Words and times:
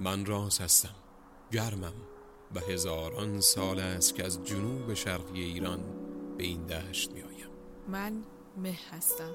من 0.00 0.26
راز 0.26 0.58
هستم 0.58 0.94
گرمم 1.52 1.94
و 2.54 2.60
هزاران 2.60 3.40
سال 3.40 3.80
است 3.80 4.14
که 4.14 4.24
از 4.24 4.44
جنوب 4.44 4.94
شرقی 4.94 5.42
ایران 5.42 5.80
به 6.38 6.44
این 6.44 6.66
دشت 6.66 7.12
می 7.12 7.22
آیم. 7.22 7.46
من 7.88 8.22
مه 8.56 8.78
هستم 8.90 9.30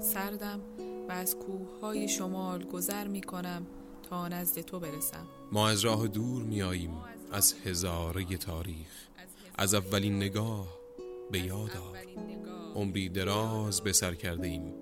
سردم 0.00 0.60
و 1.08 1.12
از 1.12 1.36
کوههای 1.36 2.08
شمال 2.08 2.64
گذر 2.64 3.08
می 3.08 3.20
کنم 3.20 3.66
تا 4.10 4.28
نزد 4.28 4.60
تو 4.60 4.80
برسم. 4.80 5.26
ما 5.52 5.68
از 5.68 5.80
راه 5.80 6.08
دور 6.08 6.42
می 6.42 6.62
آییم 6.62 6.96
از 7.32 7.54
هزاره 7.64 8.36
تاریخ 8.36 9.08
از 9.54 9.74
اولین 9.74 10.16
نگاه 10.16 10.68
به 11.30 11.38
یاد 11.38 11.76
آر. 11.76 11.98
عمری 12.74 13.08
دراز 13.08 13.80
به 13.80 13.92
سر 13.92 14.14
کرده 14.14 14.46
ایم 14.48 14.74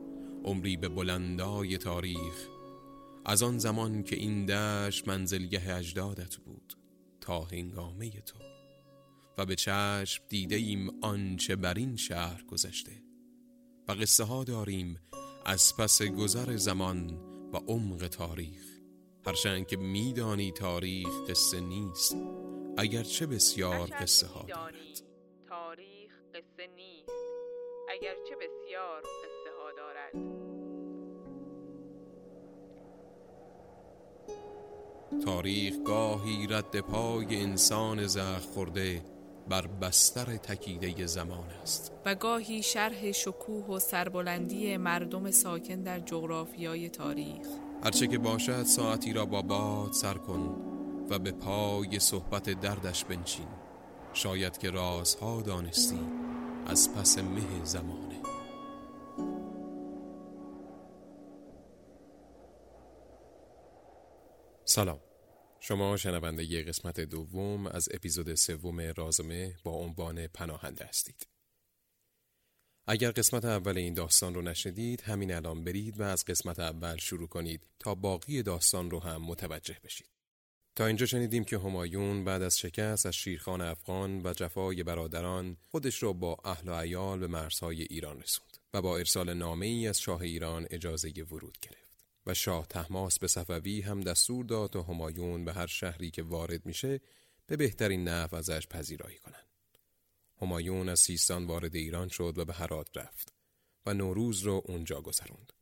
عمری 0.44 0.76
به 0.76 0.88
بلندای 0.88 1.78
تاریخ 1.78 2.48
از 3.28 3.42
آن 3.42 3.58
زمان 3.58 4.02
که 4.02 4.16
این 4.16 4.46
دشت 4.46 5.08
منزلگه 5.08 5.76
اجدادت 5.76 6.36
بود 6.36 6.74
تا 7.20 7.40
هنگامه 7.40 8.10
تو. 8.10 8.38
و 9.38 9.46
به 9.46 9.54
چشم 9.54 10.24
دیده 10.28 10.56
ایم 10.56 10.90
آنچه 11.02 11.56
بر 11.56 11.74
این 11.74 11.96
شهر 11.96 12.42
گذشته. 12.42 13.02
و 13.88 13.92
قصه 13.92 14.24
ها 14.24 14.44
داریم 14.44 15.00
از 15.46 15.76
پس 15.76 16.02
گذر 16.02 16.56
زمان 16.56 17.10
و 17.52 17.56
عمق 17.56 18.08
تاریخ. 18.08 18.64
هرچند 19.26 19.66
که 19.66 19.76
میدانی 19.76 20.52
تاریخ 20.52 21.30
قصه 21.30 21.60
نیست 21.60 22.16
اگرچه 22.78 23.26
بسیار 23.26 23.90
قصه 24.00 24.26
ها 24.26 24.42
دارد. 24.48 24.74
تاریخ 25.48 26.12
قصه 26.34 26.66
نیست 26.76 27.10
اگرچه 27.88 28.36
بسیار 28.36 29.00
قصه 29.00 29.50
ها 29.58 29.72
دارد. 29.76 30.57
تاریخ 35.24 35.74
گاهی 35.84 36.46
رد 36.46 36.80
پای 36.80 37.42
انسان 37.42 38.06
زخ 38.06 38.40
خورده 38.54 39.02
بر 39.48 39.66
بستر 39.66 40.36
تکیده 40.36 41.06
زمان 41.06 41.50
است. 41.62 41.92
و 42.04 42.14
گاهی 42.14 42.62
شرح 42.62 43.12
شکوه 43.12 43.66
و 43.66 43.78
سربلندی 43.78 44.76
مردم 44.76 45.30
ساکن 45.30 45.82
در 45.82 46.00
جغرافیای 46.00 46.88
تاریخ. 46.88 47.46
هرچه 47.84 48.06
که 48.06 48.18
باشد 48.18 48.62
ساعتی 48.62 49.12
را 49.12 49.26
با 49.26 49.42
باد 49.42 49.92
سر 49.92 50.14
کن 50.14 50.56
و 51.10 51.18
به 51.18 51.32
پای 51.32 51.98
صحبت 51.98 52.50
دردش 52.50 53.04
بنشین. 53.04 53.48
شاید 54.12 54.58
که 54.58 54.70
رازها 54.70 55.42
دانستی 55.42 56.00
از 56.66 56.94
پس 56.94 57.18
مه 57.18 57.64
زمانه. 57.64 58.18
سلام. 64.64 65.07
شما 65.60 65.96
شنونده 65.96 66.44
ی 66.44 66.62
قسمت 66.62 67.00
دوم 67.00 67.66
از 67.66 67.88
اپیزود 67.92 68.34
سوم 68.34 68.80
رازمه 68.80 69.56
با 69.64 69.70
عنوان 69.70 70.26
پناهنده 70.26 70.84
هستید. 70.84 71.28
اگر 72.86 73.10
قسمت 73.10 73.44
اول 73.44 73.78
این 73.78 73.94
داستان 73.94 74.34
رو 74.34 74.42
نشدید 74.42 75.00
همین 75.00 75.32
الان 75.32 75.64
برید 75.64 76.00
و 76.00 76.02
از 76.02 76.24
قسمت 76.24 76.58
اول 76.58 76.96
شروع 76.96 77.28
کنید 77.28 77.66
تا 77.78 77.94
باقی 77.94 78.42
داستان 78.42 78.90
رو 78.90 79.00
هم 79.00 79.22
متوجه 79.22 79.76
بشید. 79.84 80.08
تا 80.76 80.86
اینجا 80.86 81.06
شنیدیم 81.06 81.44
که 81.44 81.58
همایون 81.58 82.24
بعد 82.24 82.42
از 82.42 82.58
شکست 82.58 83.06
از 83.06 83.14
شیرخان 83.14 83.60
افغان 83.60 84.20
و 84.24 84.32
جفای 84.32 84.82
برادران 84.82 85.56
خودش 85.70 86.02
را 86.02 86.12
با 86.12 86.36
اهل 86.44 86.68
و 86.68 86.74
عیال 86.74 87.18
به 87.18 87.26
مرزهای 87.26 87.82
ایران 87.82 88.20
رسوند 88.20 88.58
و 88.74 88.82
با 88.82 88.98
ارسال 88.98 89.34
نامه 89.34 89.66
ای 89.66 89.88
از 89.88 90.00
شاه 90.00 90.20
ایران 90.20 90.66
اجازه 90.70 91.08
ورود 91.08 91.58
گرفت. 91.62 91.87
و 92.26 92.34
شاه 92.34 92.66
تحماس 92.66 93.18
به 93.18 93.28
صفوی 93.28 93.80
هم 93.80 94.00
دستور 94.00 94.44
داد 94.44 94.70
تا 94.70 94.82
همایون 94.82 95.44
به 95.44 95.52
هر 95.52 95.66
شهری 95.66 96.10
که 96.10 96.22
وارد 96.22 96.66
میشه 96.66 97.00
به 97.46 97.56
بهترین 97.56 98.08
نحو 98.08 98.34
ازش 98.34 98.66
پذیرایی 98.66 99.18
کنند. 99.18 99.48
همایون 100.42 100.88
از 100.88 101.00
سیستان 101.00 101.46
وارد 101.46 101.76
ایران 101.76 102.08
شد 102.08 102.38
و 102.38 102.44
به 102.44 102.52
هرات 102.52 102.96
رفت 102.96 103.32
و 103.86 103.94
نوروز 103.94 104.40
رو 104.40 104.62
اونجا 104.64 105.00
گذروند 105.00 105.52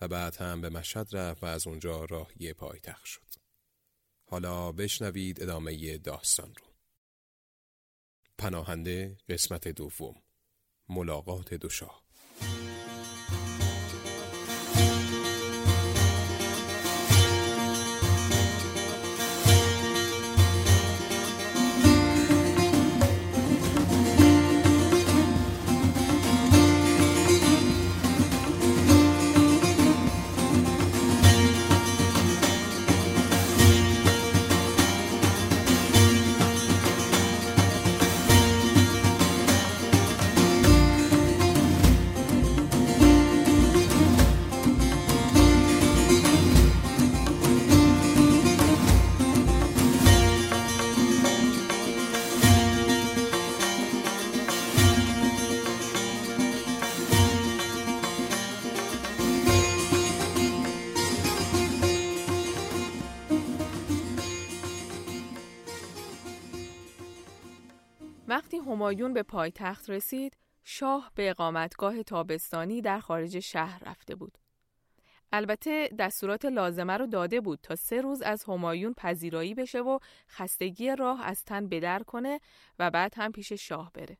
و 0.00 0.08
بعد 0.08 0.36
هم 0.36 0.60
به 0.60 0.68
مشهد 0.68 1.16
رفت 1.16 1.42
و 1.42 1.46
از 1.46 1.66
اونجا 1.66 2.04
راهی 2.04 2.52
پایتخت 2.52 3.04
شد. 3.04 3.26
حالا 4.24 4.72
بشنوید 4.72 5.42
ادامه 5.42 5.98
داستان 5.98 6.54
رو. 6.54 6.66
پناهنده 8.38 9.18
قسمت 9.28 9.68
دوم 9.68 10.14
ملاقات 10.88 11.54
دو 11.54 11.68
شاه 11.68 12.02
همایون 68.76 69.12
به 69.12 69.22
پایتخت 69.22 69.90
رسید، 69.90 70.36
شاه 70.64 71.12
به 71.14 71.30
اقامتگاه 71.30 72.02
تابستانی 72.02 72.80
در 72.80 73.00
خارج 73.00 73.38
شهر 73.38 73.82
رفته 73.86 74.14
بود. 74.14 74.38
البته 75.32 75.90
دستورات 75.98 76.44
لازمه 76.44 76.96
رو 76.96 77.06
داده 77.06 77.40
بود 77.40 77.58
تا 77.62 77.76
سه 77.76 78.00
روز 78.00 78.22
از 78.22 78.44
همایون 78.44 78.94
پذیرایی 78.94 79.54
بشه 79.54 79.80
و 79.80 79.98
خستگی 80.28 80.96
راه 80.96 81.22
از 81.22 81.44
تن 81.44 81.68
بدر 81.68 82.02
کنه 82.02 82.40
و 82.78 82.90
بعد 82.90 83.14
هم 83.16 83.32
پیش 83.32 83.52
شاه 83.52 83.90
بره. 83.94 84.18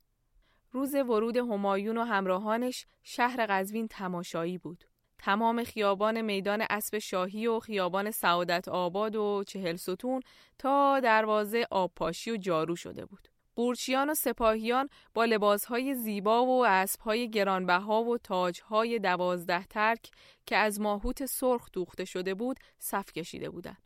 روز 0.72 0.94
ورود 0.94 1.36
همایون 1.36 1.98
و 1.98 2.04
همراهانش 2.04 2.86
شهر 3.02 3.46
قزوین 3.48 3.88
تماشایی 3.88 4.58
بود. 4.58 4.84
تمام 5.18 5.64
خیابان 5.64 6.20
میدان 6.20 6.66
اسب 6.70 6.98
شاهی 6.98 7.46
و 7.46 7.60
خیابان 7.60 8.10
سعادت 8.10 8.68
آباد 8.68 9.16
و 9.16 9.44
چهل 9.46 9.76
ستون 9.76 10.22
تا 10.58 11.00
دروازه 11.00 11.66
آبپاشی 11.70 12.30
و 12.30 12.36
جارو 12.36 12.76
شده 12.76 13.06
بود. 13.06 13.35
قورچیان 13.56 14.10
و 14.10 14.14
سپاهیان 14.14 14.88
با 15.14 15.24
لباسهای 15.24 15.94
زیبا 15.94 16.46
و 16.46 16.66
اسبهای 16.66 17.30
گرانبها 17.30 18.04
و 18.04 18.18
تاجهای 18.18 18.98
دوازده 18.98 19.64
ترک 19.64 20.10
که 20.46 20.56
از 20.56 20.80
ماهوت 20.80 21.26
سرخ 21.26 21.70
دوخته 21.72 22.04
شده 22.04 22.34
بود 22.34 22.60
صف 22.78 23.12
کشیده 23.12 23.50
بودند. 23.50 23.82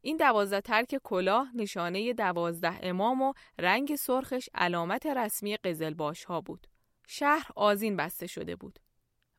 این 0.00 0.16
دوازده 0.16 0.60
ترک 0.60 1.00
کلاه 1.04 1.56
نشانه 1.56 2.12
دوازده 2.12 2.78
امام 2.82 3.22
و 3.22 3.32
رنگ 3.58 3.96
سرخش 3.96 4.48
علامت 4.54 5.06
رسمی 5.06 5.56
قزلباش 5.56 6.24
ها 6.24 6.40
بود. 6.40 6.66
شهر 7.06 7.50
آزین 7.56 7.96
بسته 7.96 8.26
شده 8.26 8.56
بود. 8.56 8.78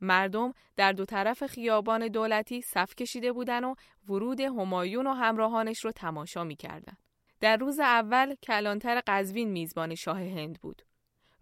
مردم 0.02 0.54
در 0.76 0.92
دو 0.92 1.06
طرف 1.06 1.46
خیابان 1.46 2.08
دولتی 2.08 2.62
صف 2.62 2.96
کشیده 2.96 3.32
بودن 3.32 3.64
و 3.64 3.76
ورود 4.10 4.40
همایون 4.40 5.08
و 5.08 5.14
همراهانش 5.14 5.86
رو 5.86 5.92
تماشا 5.92 6.44
می 6.44 6.56
کردن. 6.56 6.98
در 7.42 7.58
روز 7.58 7.80
اول 7.80 8.36
کلانتر 8.36 9.02
قزوین 9.08 9.50
میزبان 9.50 9.96
شاه 9.96 10.20
هند 10.20 10.60
بود. 10.62 10.82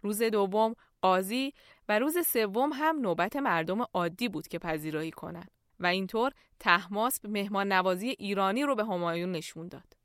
روز 0.02 0.22
دوم 0.22 0.74
قاضی 1.02 1.54
و 1.88 1.98
روز 1.98 2.26
سوم 2.26 2.70
هم 2.72 3.00
نوبت 3.00 3.36
مردم 3.36 3.82
عادی 3.82 4.28
بود 4.28 4.48
که 4.48 4.58
پذیرایی 4.58 5.10
کنند 5.10 5.50
و 5.80 5.86
اینطور 5.86 6.32
تحماس 6.60 7.20
به 7.20 7.28
مهمان 7.28 7.72
نوازی 7.72 8.08
ایرانی 8.08 8.62
رو 8.62 8.74
به 8.74 8.84
همایون 8.84 9.32
نشون 9.32 9.68
داد. 9.68 9.96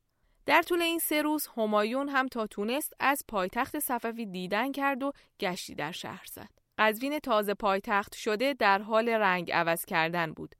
در 0.46 0.62
طول 0.62 0.82
این 0.82 1.00
سه 1.00 1.22
روز 1.22 1.48
همایون 1.58 2.10
هم 2.10 2.28
تا 2.28 2.48
تونست 2.48 2.94
از 3.00 3.24
پایتخت 3.28 3.80
صفوی 3.80 4.26
دیدن 4.26 4.72
کرد 4.72 5.04
و 5.04 5.12
گشتی 5.40 5.76
در 5.76 5.92
شهر 5.92 6.26
زد. 6.32 6.50
قزوین 6.78 7.20
تازه 7.20 7.54
پایتخت 7.54 8.16
شده 8.16 8.54
در 8.54 8.82
حال 8.82 9.10
رنگ 9.10 9.52
عوض 9.52 9.86
کردن 9.86 10.34
بود 10.34 10.56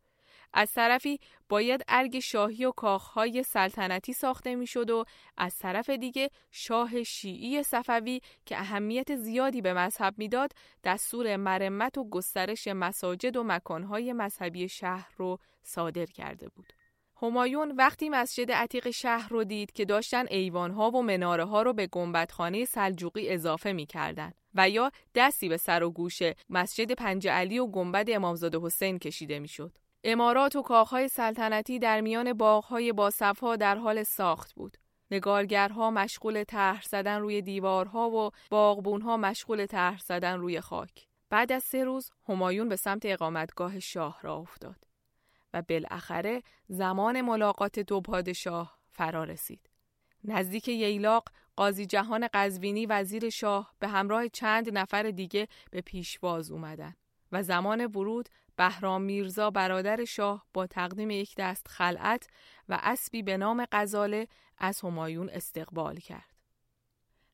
از 0.54 0.74
طرفی 0.74 1.20
باید 1.50 1.84
ارگ 1.88 2.20
شاهی 2.20 2.66
و 2.66 2.72
کاخهای 2.72 3.44
سلطنتی 3.44 4.14
ساخته 4.14 4.56
می‌شد 4.56 4.90
و 4.90 5.06
از 5.38 5.58
طرف 5.58 5.90
دیگه 5.90 6.30
شاه 6.52 7.04
شیعی 7.04 7.64
صفوی 7.64 8.22
که 8.46 8.58
اهمیت 8.60 9.16
زیادی 9.16 9.62
به 9.62 9.74
مذهب 9.74 10.14
می‌داد 10.18 10.52
دستور 10.84 11.36
مرمت 11.36 11.98
و 11.98 12.10
گسترش 12.10 12.68
مساجد 12.68 13.38
و 13.38 13.44
مکانهای 13.44 14.14
مذهبی 14.14 14.70
شهر 14.70 15.12
رو 15.18 15.38
صادر 15.64 16.06
کرده 16.06 16.50
بود. 16.50 16.74
همایون 17.22 17.72
وقتی 17.72 18.10
مسجد 18.10 18.52
عتیق 18.52 18.90
شهر 18.90 19.30
رو 19.30 19.44
دید 19.44 19.72
که 19.72 19.86
داشتن 19.86 20.26
ایوانها 20.30 20.92
و 20.92 21.02
مناره 21.02 21.44
ها 21.44 21.62
رو 21.62 21.74
به 21.74 21.88
گنبدخانه 21.88 22.66
سلجوقی 22.66 23.30
اضافه 23.30 23.72
می‌کردن 23.72 24.32
و 24.56 24.70
یا 24.70 24.92
دستی 25.16 25.50
به 25.50 25.58
سر 25.58 25.84
و 25.84 25.92
گوش 25.92 26.20
مسجد 26.50 26.92
پنج 26.92 27.28
علی 27.28 27.60
و 27.60 27.68
گنبد 27.68 28.10
امامزاده 28.10 28.60
حسین 28.62 29.00
کشیده 29.00 29.40
می‌شد. 29.40 29.78
امارات 30.04 30.56
و 30.56 30.62
کاخهای 30.62 31.08
سلطنتی 31.08 31.80
در 31.80 32.02
میان 32.02 32.34
باغهای 32.34 32.94
باصفها 32.94 33.56
در 33.56 33.76
حال 33.76 34.04
ساخت 34.04 34.54
بود. 34.54 34.78
نگارگرها 35.12 35.92
مشغول 35.92 36.44
طرح 36.44 36.82
زدن 36.82 37.20
روی 37.22 37.42
دیوارها 37.42 38.10
و 38.10 38.32
باغبونها 38.50 39.18
مشغول 39.18 39.66
طرح 39.66 40.00
زدن 40.00 40.40
روی 40.40 40.62
خاک. 40.62 41.08
بعد 41.30 41.52
از 41.52 41.64
سه 41.64 41.84
روز 41.84 42.12
همایون 42.28 42.70
به 42.70 42.76
سمت 42.76 43.06
اقامتگاه 43.06 43.80
شاه 43.80 44.20
را 44.22 44.36
افتاد 44.36 44.84
و 45.54 45.62
بالاخره 45.62 46.44
زمان 46.68 47.22
ملاقات 47.22 47.80
دو 47.80 48.02
پادشاه 48.02 48.80
فرا 48.92 49.24
رسید. 49.24 49.70
نزدیک 50.24 50.68
ییلاق 50.68 51.30
قاضی 51.56 51.86
جهان 51.86 52.28
قزوینی 52.34 52.86
وزیر 52.86 53.30
شاه 53.30 53.74
به 53.80 53.88
همراه 53.88 54.28
چند 54.28 54.78
نفر 54.78 55.04
دیگه 55.04 55.48
به 55.72 55.82
پیشواز 55.82 56.52
اومدن 56.52 56.96
و 57.32 57.44
زمان 57.44 57.86
ورود 57.86 58.30
بهرام 58.60 59.02
میرزا 59.02 59.50
برادر 59.50 60.06
شاه 60.06 60.46
با 60.54 60.68
تقدیم 60.68 61.10
یک 61.10 61.36
دست 61.38 61.68
خلعت 61.68 62.28
و 62.70 62.80
اسبی 62.84 63.24
به 63.24 63.38
نام 63.38 63.66
غزاله 63.72 64.28
از 64.58 64.82
همایون 64.82 65.30
استقبال 65.30 65.96
کرد. 65.96 66.36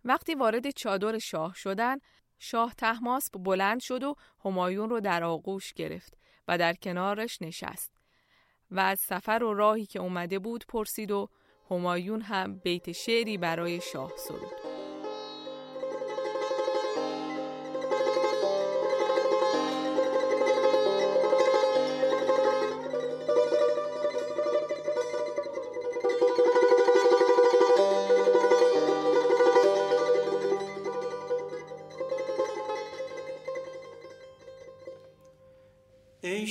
وقتی 0.04 0.36
وارد 0.36 0.70
چادر 0.70 1.18
شاه 1.18 1.54
شدن، 1.54 1.98
شاه 2.40 2.74
تحماسب 2.78 3.32
بلند 3.34 3.80
شد 3.80 4.04
و 4.04 4.16
همایون 4.46 4.90
رو 4.90 5.00
در 5.00 5.24
آغوش 5.24 5.74
گرفت 5.74 6.18
و 6.48 6.58
در 6.58 6.74
کنارش 6.74 7.42
نشست 7.42 7.92
و 8.72 8.80
از 8.80 9.00
سفر 9.00 9.44
و 9.44 9.54
راهی 9.54 9.86
که 9.86 10.00
اومده 10.00 10.40
بود 10.40 10.66
پرسید 10.68 11.12
و 11.12 11.30
همایون 11.72 12.22
هم 12.22 12.58
بیت 12.58 12.92
شعری 12.92 13.38
برای 13.38 13.82
شاه 13.82 14.12
سرود. 14.18 14.75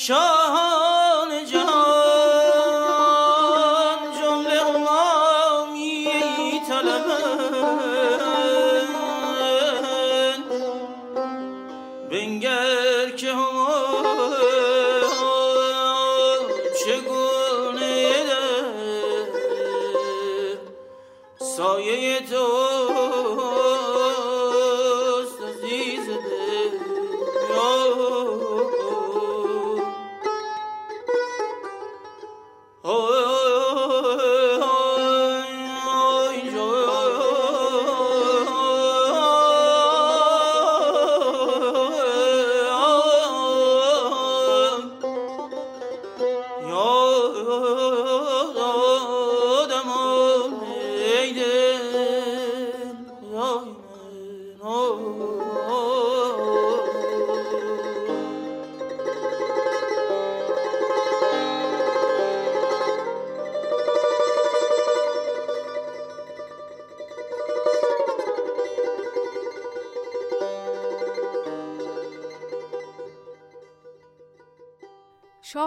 Show 0.00 0.79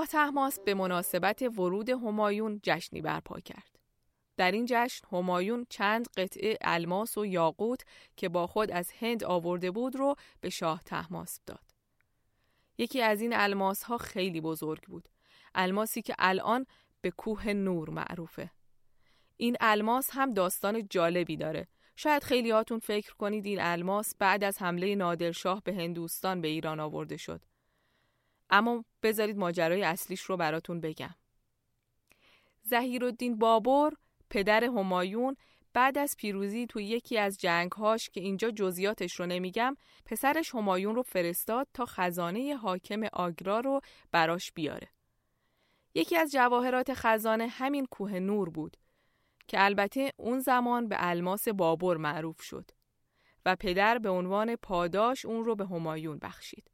شاه 0.03 0.25
تحماس 0.25 0.60
به 0.60 0.74
مناسبت 0.74 1.41
ورود 1.41 1.89
همایون 1.89 2.60
جشنی 2.63 3.01
برپا 3.01 3.39
کرد. 3.39 3.79
در 4.38 4.51
این 4.51 4.65
جشن 4.69 5.07
همایون 5.12 5.65
چند 5.69 6.07
قطعه 6.17 6.57
الماس 6.62 7.17
و 7.17 7.25
یاقوت 7.25 7.81
که 8.17 8.29
با 8.29 8.48
خود 8.48 8.72
از 8.72 8.91
هند 9.00 9.24
آورده 9.24 9.72
بود 9.72 9.95
رو 9.95 10.15
به 10.41 10.50
شاه 10.50 10.83
تحماس 10.86 11.39
داد. 11.45 11.63
یکی 12.77 13.01
از 13.01 13.22
این 13.22 13.33
الماس 13.33 13.83
ها 13.83 13.98
خیلی 13.98 14.41
بزرگ 14.41 14.81
بود. 14.81 15.10
الماسی 15.55 16.01
که 16.01 16.15
الان 16.19 16.65
به 17.01 17.12
کوه 17.12 17.53
نور 17.53 17.89
معروفه. 17.89 18.51
این 19.38 19.57
الماس 19.60 20.10
هم 20.12 20.33
داستان 20.33 20.88
جالبی 20.88 21.38
داره. 21.38 21.67
شاید 21.95 22.24
خیلی 22.24 22.51
هاتون 22.51 22.79
فکر 22.79 23.13
کنید 23.13 23.45
این 23.45 23.62
الماس 23.62 24.15
بعد 24.19 24.43
از 24.43 24.62
حمله 24.62 24.95
نادرشاه 24.95 25.62
به 25.63 25.74
هندوستان 25.74 26.41
به 26.41 26.48
ایران 26.48 26.79
آورده 26.79 27.17
شد. 27.17 27.41
اما 28.50 28.85
بذارید 29.03 29.38
ماجرای 29.38 29.83
اصلیش 29.83 30.21
رو 30.21 30.38
براتون 30.38 30.81
بگم. 30.81 31.15
الدین 32.71 33.39
بابر 33.39 33.93
پدر 34.29 34.63
همایون 34.63 35.35
بعد 35.73 35.97
از 35.97 36.15
پیروزی 36.17 36.67
توی 36.67 36.85
یکی 36.85 37.17
از 37.17 37.38
جنگهاش 37.38 38.09
که 38.09 38.21
اینجا 38.21 38.51
جزیاتش 38.51 39.19
رو 39.19 39.25
نمیگم 39.25 39.77
پسرش 40.05 40.55
همایون 40.55 40.95
رو 40.95 41.03
فرستاد 41.03 41.67
تا 41.73 41.85
خزانه 41.85 42.55
حاکم 42.55 43.03
آگرا 43.13 43.59
رو 43.59 43.81
براش 44.12 44.51
بیاره. 44.51 44.88
یکی 45.95 46.17
از 46.17 46.31
جواهرات 46.31 46.93
خزانه 46.93 47.47
همین 47.47 47.85
کوه 47.85 48.19
نور 48.19 48.50
بود 48.50 48.77
که 49.47 49.63
البته 49.63 50.12
اون 50.17 50.39
زمان 50.39 50.88
به 50.88 50.95
الماس 51.00 51.47
بابر 51.47 51.97
معروف 51.97 52.41
شد 52.41 52.71
و 53.45 53.55
پدر 53.55 53.97
به 53.97 54.09
عنوان 54.09 54.55
پاداش 54.55 55.25
اون 55.25 55.45
رو 55.45 55.55
به 55.55 55.65
همایون 55.65 56.19
بخشید. 56.19 56.73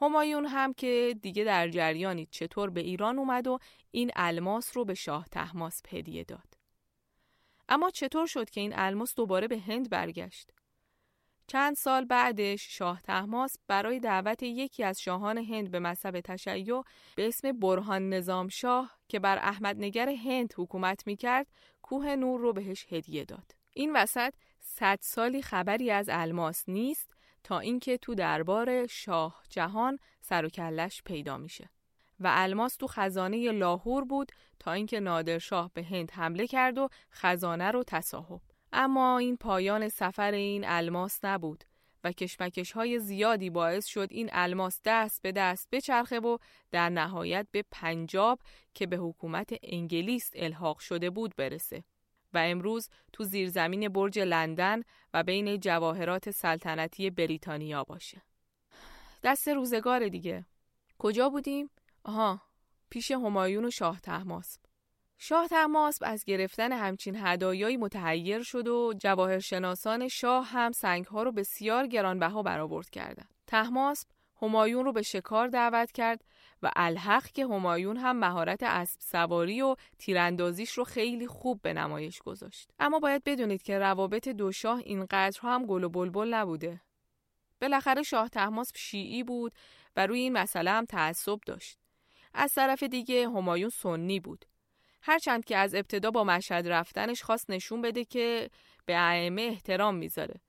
همایون 0.00 0.46
هم 0.46 0.74
که 0.74 1.14
دیگه 1.22 1.44
در 1.44 1.68
جریانی 1.68 2.26
چطور 2.30 2.70
به 2.70 2.80
ایران 2.80 3.18
اومد 3.18 3.46
و 3.46 3.58
این 3.90 4.10
الماس 4.16 4.76
رو 4.76 4.84
به 4.84 4.94
شاه 4.94 5.26
تحماس 5.28 5.82
هدیه 5.88 6.24
داد. 6.24 6.54
اما 7.68 7.90
چطور 7.90 8.26
شد 8.26 8.50
که 8.50 8.60
این 8.60 8.72
الماس 8.76 9.14
دوباره 9.14 9.48
به 9.48 9.58
هند 9.58 9.90
برگشت؟ 9.90 10.50
چند 11.46 11.76
سال 11.76 12.04
بعدش 12.04 12.78
شاه 12.78 13.02
تحماس 13.02 13.56
برای 13.66 14.00
دعوت 14.00 14.42
یکی 14.42 14.84
از 14.84 15.00
شاهان 15.00 15.38
هند 15.38 15.70
به 15.70 15.78
مذهب 15.78 16.20
تشیع 16.20 16.82
به 17.16 17.28
اسم 17.28 17.52
برهان 17.52 18.08
نظام 18.08 18.48
شاه 18.48 18.98
که 19.08 19.18
بر 19.18 19.38
احمد 19.38 19.76
نگر 19.78 20.08
هند 20.08 20.54
حکومت 20.56 21.06
می‌کرد 21.06 21.46
کوه 21.82 22.16
نور 22.16 22.40
رو 22.40 22.52
بهش 22.52 22.86
هدیه 22.90 23.24
داد. 23.24 23.54
این 23.72 23.96
وسط 23.96 24.34
صد 24.60 24.98
سالی 25.02 25.42
خبری 25.42 25.90
از 25.90 26.08
الماس 26.12 26.68
نیست 26.68 27.13
تا 27.44 27.58
اینکه 27.58 27.98
تو 27.98 28.14
دربار 28.14 28.86
شاه 28.86 29.42
جهان 29.48 29.98
سر 30.20 30.44
و 30.44 30.48
کلش 30.48 31.02
پیدا 31.02 31.38
میشه 31.38 31.70
و 32.20 32.30
الماس 32.30 32.76
تو 32.76 32.86
خزانه 32.86 33.52
لاهور 33.52 34.04
بود 34.04 34.32
تا 34.58 34.72
اینکه 34.72 35.00
نادرشاه 35.00 35.70
به 35.74 35.84
هند 35.84 36.10
حمله 36.10 36.46
کرد 36.46 36.78
و 36.78 36.88
خزانه 37.12 37.70
رو 37.70 37.84
تصاحب 37.86 38.40
اما 38.72 39.18
این 39.18 39.36
پایان 39.36 39.88
سفر 39.88 40.32
این 40.32 40.64
الماس 40.66 41.24
نبود 41.24 41.64
و 42.04 42.12
کشمکش 42.12 42.72
های 42.72 42.98
زیادی 42.98 43.50
باعث 43.50 43.86
شد 43.86 44.08
این 44.10 44.30
الماس 44.32 44.80
دست 44.84 45.22
به 45.22 45.32
دست 45.32 45.68
بچرخه 45.72 46.20
و 46.20 46.38
در 46.70 46.90
نهایت 46.90 47.46
به 47.50 47.64
پنجاب 47.70 48.38
که 48.74 48.86
به 48.86 48.96
حکومت 48.96 49.54
انگلیس 49.62 50.30
الحاق 50.34 50.78
شده 50.78 51.10
بود 51.10 51.36
برسه. 51.36 51.84
و 52.34 52.38
امروز 52.38 52.88
تو 53.12 53.24
زیرزمین 53.24 53.88
برج 53.88 54.18
لندن 54.18 54.82
و 55.14 55.22
بین 55.22 55.60
جواهرات 55.60 56.30
سلطنتی 56.30 57.10
بریتانیا 57.10 57.84
باشه. 57.84 58.22
دست 59.24 59.48
روزگار 59.48 60.08
دیگه. 60.08 60.46
کجا 60.98 61.28
بودیم؟ 61.28 61.70
آها، 62.04 62.42
پیش 62.90 63.10
همایون 63.10 63.64
و 63.64 63.70
شاه 63.70 64.00
تحماسب. 64.00 64.60
شاه 65.18 65.48
تحماسب 65.48 66.02
از 66.06 66.24
گرفتن 66.24 66.72
همچین 66.72 67.16
هدایایی 67.16 67.76
متحیر 67.76 68.42
شد 68.42 68.68
و 68.68 68.94
جواهرشناسان 68.98 70.08
شاه 70.08 70.46
هم 70.46 70.72
سنگها 70.72 71.22
رو 71.22 71.32
بسیار 71.32 71.86
گرانبها 71.86 72.42
برآورد 72.42 72.90
کردند. 72.90 73.34
تحماسب 73.46 74.08
همایون 74.42 74.84
رو 74.84 74.92
به 74.92 75.02
شکار 75.02 75.48
دعوت 75.48 75.92
کرد 75.92 76.24
و 76.62 76.70
الحق 76.76 77.26
که 77.26 77.44
همایون 77.44 77.96
هم 77.96 78.16
مهارت 78.16 78.62
اسب 78.62 79.00
سواری 79.00 79.62
و 79.62 79.76
تیراندازیش 79.98 80.70
رو 80.70 80.84
خیلی 80.84 81.26
خوب 81.26 81.62
به 81.62 81.72
نمایش 81.72 82.18
گذاشت. 82.22 82.70
اما 82.78 82.98
باید 82.98 83.24
بدونید 83.24 83.62
که 83.62 83.78
روابط 83.78 84.28
دو 84.28 84.52
شاه 84.52 84.78
اینقدر 84.78 85.40
هم 85.42 85.66
گل 85.66 85.84
و 85.84 85.88
بلبل 85.88 86.34
نبوده. 86.34 86.80
بالاخره 87.60 88.02
شاه 88.02 88.28
تحماسب 88.28 88.76
شیعی 88.76 89.22
بود 89.22 89.52
و 89.96 90.06
روی 90.06 90.20
این 90.20 90.32
مسئله 90.32 90.70
هم 90.70 90.84
تعصب 90.84 91.40
داشت. 91.46 91.78
از 92.34 92.54
طرف 92.54 92.82
دیگه 92.82 93.28
همایون 93.28 93.70
سنی 93.70 94.20
بود. 94.20 94.44
هرچند 95.02 95.44
که 95.44 95.56
از 95.56 95.74
ابتدا 95.74 96.10
با 96.10 96.24
مشهد 96.24 96.68
رفتنش 96.68 97.22
خواست 97.22 97.50
نشون 97.50 97.82
بده 97.82 98.04
که 98.04 98.50
به 98.86 98.98
ائمه 98.98 99.42
احترام 99.42 99.94
می‌ذاره. 99.94 100.40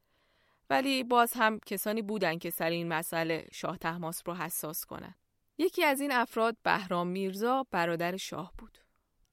ولی 0.69 1.03
باز 1.03 1.33
هم 1.35 1.59
کسانی 1.65 2.01
بودن 2.01 2.38
که 2.38 2.50
سر 2.50 2.69
این 2.69 2.88
مسئله 2.88 3.47
شاه 3.53 3.77
تحماسب 3.77 4.27
رو 4.29 4.35
حساس 4.35 4.85
کنن. 4.85 5.15
یکی 5.57 5.83
از 5.83 6.01
این 6.01 6.12
افراد 6.12 6.57
بهرام 6.63 7.07
میرزا 7.07 7.65
برادر 7.71 8.17
شاه 8.17 8.53
بود. 8.57 8.77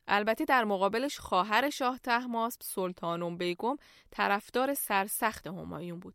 البته 0.07 0.45
در 0.45 0.64
مقابلش 0.64 1.19
خواهر 1.19 1.71
شاه 1.71 1.99
تحماسب 1.99 2.61
سلطانم 2.62 3.37
بیگم 3.37 3.76
طرفدار 4.11 4.75
سرسخت 4.75 5.47
همایون 5.47 6.00
بود 6.00 6.14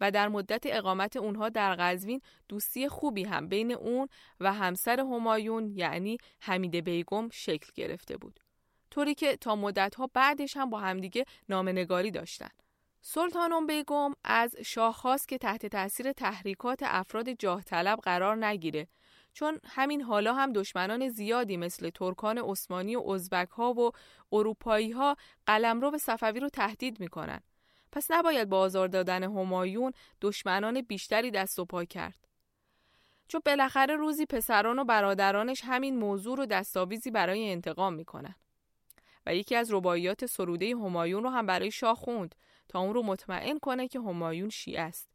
و 0.00 0.10
در 0.10 0.28
مدت 0.28 0.62
اقامت 0.66 1.16
اونها 1.16 1.48
در 1.48 1.74
قزوین 1.74 2.20
دوستی 2.48 2.88
خوبی 2.88 3.24
هم 3.24 3.48
بین 3.48 3.72
اون 3.72 4.08
و 4.40 4.52
همسر 4.52 5.00
همایون 5.00 5.68
یعنی 5.68 6.18
حمیده 6.40 6.80
بیگم 6.80 7.28
شکل 7.28 7.72
گرفته 7.74 8.16
بود. 8.16 8.40
طوری 8.90 9.14
که 9.14 9.36
تا 9.36 9.56
مدتها 9.56 10.06
بعدش 10.06 10.56
هم 10.56 10.70
با 10.70 10.78
همدیگه 10.78 11.24
نامنگاری 11.48 12.10
داشتن. 12.10 12.50
سلطانم 13.00 13.66
بیگم 13.66 14.12
از 14.24 14.56
شاه 14.56 14.94
خواست 14.94 15.28
که 15.28 15.38
تحت 15.38 15.66
تاثیر 15.66 16.12
تحریکات 16.12 16.80
افراد 16.82 17.30
جاه 17.30 17.62
طلب 17.62 17.98
قرار 17.98 18.44
نگیره 18.46 18.88
چون 19.34 19.60
همین 19.64 20.02
حالا 20.02 20.34
هم 20.34 20.52
دشمنان 20.52 21.08
زیادی 21.08 21.56
مثل 21.56 21.90
ترکان 21.90 22.38
عثمانی 22.38 22.96
و 22.96 23.10
ازبک 23.10 23.48
ها 23.48 23.72
و 23.72 23.90
اروپایی 24.32 24.90
ها 24.90 25.16
قلمرو 25.46 25.98
صفوی 25.98 26.40
رو 26.40 26.48
تهدید 26.48 27.00
می‌کنن. 27.00 27.40
پس 27.92 28.10
نباید 28.10 28.48
با 28.48 28.60
آزار 28.60 28.88
دادن 28.88 29.22
همایون 29.22 29.92
دشمنان 30.20 30.80
بیشتری 30.80 31.30
دست 31.30 31.58
و 31.58 31.64
پا 31.64 31.84
کرد. 31.84 32.28
چون 33.28 33.40
بالاخره 33.46 33.96
روزی 33.96 34.26
پسران 34.26 34.78
و 34.78 34.84
برادرانش 34.84 35.60
همین 35.64 35.96
موضوع 35.96 36.36
رو 36.36 36.46
دستاویزی 36.46 37.10
برای 37.10 37.52
انتقام 37.52 37.94
می‌کنن. 37.94 38.34
و 39.26 39.34
یکی 39.34 39.56
از 39.56 39.72
رباعیات 39.72 40.26
سروده 40.26 40.70
همایون 40.70 41.22
رو 41.22 41.30
هم 41.30 41.46
برای 41.46 41.70
شاه 41.70 41.96
خوند 41.96 42.34
تا 42.68 42.78
اون 42.78 42.94
رو 42.94 43.02
مطمئن 43.02 43.58
کنه 43.58 43.88
که 43.88 44.00
همایون 44.00 44.48
شیعه 44.48 44.82
است. 44.82 45.13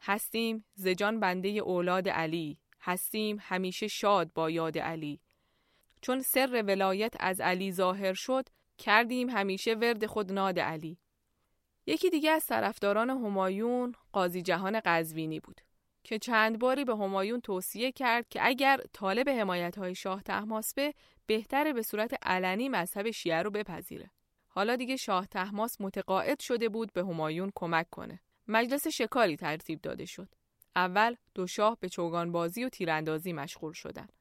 هستیم 0.00 0.64
زجان 0.74 1.20
بنده 1.20 1.48
اولاد 1.48 2.08
علی 2.08 2.58
هستیم 2.80 3.38
همیشه 3.40 3.88
شاد 3.88 4.32
با 4.32 4.50
یاد 4.50 4.78
علی 4.78 5.20
چون 6.00 6.20
سر 6.20 6.62
ولایت 6.66 7.14
از 7.20 7.40
علی 7.40 7.72
ظاهر 7.72 8.12
شد 8.12 8.48
کردیم 8.78 9.30
همیشه 9.30 9.74
ورد 9.74 10.06
خود 10.06 10.32
ناد 10.32 10.58
علی 10.58 10.98
یکی 11.86 12.10
دیگه 12.10 12.30
از 12.30 12.46
طرفداران 12.46 13.10
همایون 13.10 13.94
قاضی 14.12 14.42
جهان 14.42 14.80
قزوینی 14.84 15.40
بود 15.40 15.60
که 16.04 16.18
چند 16.18 16.58
باری 16.58 16.84
به 16.84 16.96
همایون 16.96 17.40
توصیه 17.40 17.92
کرد 17.92 18.28
که 18.28 18.46
اگر 18.46 18.80
طالب 18.92 19.28
حمایت 19.28 19.78
های 19.78 19.94
شاه 19.94 20.22
تحماسبه 20.22 20.94
بهتره 21.26 21.72
به 21.72 21.82
صورت 21.82 22.14
علنی 22.22 22.68
مذهب 22.68 23.10
شیعه 23.10 23.42
رو 23.42 23.50
بپذیره. 23.50 24.10
حالا 24.48 24.76
دیگه 24.76 24.96
شاه 24.96 25.26
تحماس 25.26 25.80
متقاعد 25.80 26.40
شده 26.40 26.68
بود 26.68 26.92
به 26.92 27.00
همایون 27.00 27.52
کمک 27.54 27.90
کنه. 27.90 28.20
مجلس 28.50 28.88
شکاری 28.88 29.36
ترتیب 29.36 29.80
داده 29.80 30.04
شد. 30.04 30.28
اول 30.76 31.16
دو 31.34 31.46
شاه 31.46 31.76
به 31.80 31.88
چوگان 31.88 32.32
بازی 32.32 32.64
و 32.64 32.68
تیراندازی 32.68 33.32
مشغول 33.32 33.72
شدند. 33.72 34.12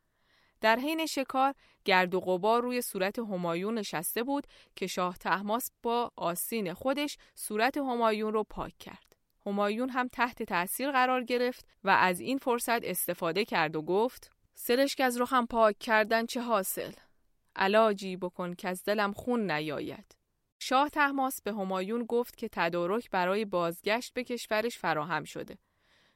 در 0.61 0.79
حین 0.79 1.05
شکار 1.05 1.53
گرد 1.85 2.15
و 2.15 2.19
غبار 2.19 2.61
روی 2.61 2.81
صورت 2.81 3.19
همایون 3.19 3.77
نشسته 3.77 4.23
بود 4.23 4.47
که 4.75 4.87
شاه 4.87 5.17
تحماس 5.17 5.71
با 5.83 6.11
آسین 6.15 6.73
خودش 6.73 7.17
صورت 7.35 7.77
همایون 7.77 8.33
رو 8.33 8.43
پاک 8.43 8.77
کرد. 8.77 9.15
همایون 9.45 9.89
هم 9.89 10.07
تحت 10.07 10.43
تأثیر 10.43 10.91
قرار 10.91 11.23
گرفت 11.23 11.65
و 11.83 11.89
از 11.89 12.19
این 12.19 12.37
فرصت 12.37 12.83
استفاده 12.83 13.45
کرد 13.45 13.75
و 13.75 13.81
گفت 13.81 14.31
سرشک 14.55 15.01
از 15.01 15.21
رخم 15.21 15.45
پاک 15.45 15.79
کردن 15.79 16.25
چه 16.25 16.41
حاصل؟ 16.41 16.91
علاجی 17.55 18.17
بکن 18.17 18.53
که 18.53 18.69
از 18.69 18.83
دلم 18.83 19.13
خون 19.13 19.51
نیاید. 19.51 20.18
شاه 20.59 20.89
تحماس 20.89 21.41
به 21.41 21.51
همایون 21.51 22.03
گفت 22.03 22.35
که 22.35 22.49
تدارک 22.51 23.09
برای 23.09 23.45
بازگشت 23.45 24.13
به 24.13 24.23
کشورش 24.23 24.77
فراهم 24.77 25.23
شده. 25.23 25.57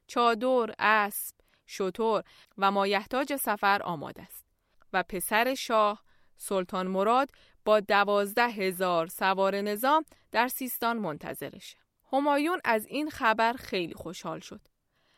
چادر، 0.08 0.76
اسب، 0.80 1.36
شطور 1.66 2.24
و 2.58 2.72
مایحتاج 2.72 3.36
سفر 3.36 3.84
آماده 3.84 4.22
است 4.22 4.46
و 4.94 5.04
پسر 5.04 5.54
شاه 5.54 6.04
سلطان 6.38 6.88
مراد 6.88 7.30
با 7.66 7.80
دوازده 7.80 8.48
هزار 8.48 9.08
سوار 9.08 9.62
نظام 9.62 10.06
در 10.32 10.48
سیستان 10.48 10.98
منتظرشه. 10.98 11.78
همایون 12.12 12.62
از 12.64 12.86
این 12.86 13.10
خبر 13.10 13.54
خیلی 13.54 13.94
خوشحال 13.94 14.40
شد. 14.40 14.62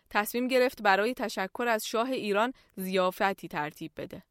تصمیم 0.10 0.48
گرفت 0.48 0.82
برای 0.82 1.14
تشکر 1.14 1.66
از 1.68 1.88
شاه 1.88 2.10
ایران 2.10 2.54
زیافتی 2.76 3.48
ترتیب 3.48 3.92
بده. 3.98 4.24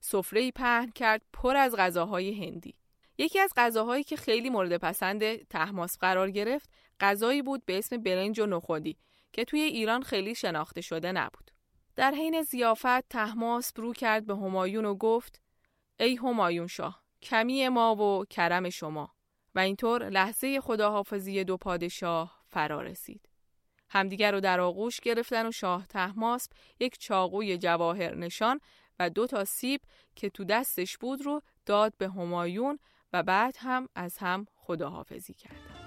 سفره 0.00 0.50
پهن 0.50 0.90
کرد 0.90 1.22
پر 1.32 1.56
از 1.56 1.76
غذاهای 1.76 2.44
هندی. 2.44 2.74
یکی 3.18 3.40
از 3.40 3.52
غذاهایی 3.56 4.04
که 4.04 4.16
خیلی 4.16 4.50
مورد 4.50 4.76
پسند 4.76 5.48
تحماس 5.48 5.98
قرار 5.98 6.30
گرفت 6.30 6.70
غذایی 7.00 7.42
بود 7.42 7.64
به 7.64 7.78
اسم 7.78 7.96
برنج 7.96 8.40
و 8.40 8.46
نخودی 8.46 8.98
که 9.32 9.44
توی 9.44 9.60
ایران 9.60 10.02
خیلی 10.02 10.34
شناخته 10.34 10.80
شده 10.80 11.12
نبود. 11.12 11.50
در 11.96 12.10
حین 12.10 12.42
زیافت 12.42 13.08
تحماس 13.08 13.72
برو 13.72 13.92
کرد 13.92 14.26
به 14.26 14.34
همایون 14.36 14.84
و 14.84 14.94
گفت 14.94 15.42
ای 16.00 16.16
همایون 16.16 16.66
شاه 16.66 17.02
کمی 17.22 17.68
ما 17.68 17.96
و 17.96 18.24
کرم 18.24 18.70
شما 18.70 19.14
و 19.54 19.58
اینطور 19.58 20.08
لحظه 20.08 20.60
خداحافظی 20.60 21.44
دو 21.44 21.56
پادشاه 21.56 22.42
فرا 22.46 22.82
رسید. 22.82 23.28
همدیگر 23.88 24.32
رو 24.32 24.40
در 24.40 24.60
آغوش 24.60 25.00
گرفتن 25.00 25.46
و 25.46 25.52
شاه 25.52 25.86
تحماسب 25.86 26.52
یک 26.80 26.98
چاقوی 26.98 27.58
جواهر 27.58 28.14
نشان 28.14 28.60
و 28.98 29.10
دو 29.10 29.26
تا 29.26 29.44
سیب 29.44 29.80
که 30.14 30.30
تو 30.30 30.44
دستش 30.44 30.98
بود 30.98 31.22
رو 31.22 31.42
داد 31.66 31.94
به 31.98 32.08
همایون 32.08 32.78
و 33.16 33.22
بعد 33.22 33.56
هم 33.58 33.88
از 33.94 34.18
هم 34.18 34.46
خداحافظی 34.56 35.34
کردند. 35.34 35.85